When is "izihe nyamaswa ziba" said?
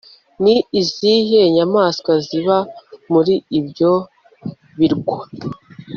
0.81-2.57